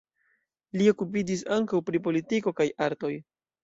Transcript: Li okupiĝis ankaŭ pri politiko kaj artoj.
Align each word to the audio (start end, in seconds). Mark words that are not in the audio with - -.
Li 0.81 0.87
okupiĝis 0.93 1.45
ankaŭ 1.59 1.85
pri 1.91 2.05
politiko 2.11 2.59
kaj 2.61 2.73
artoj. 2.91 3.17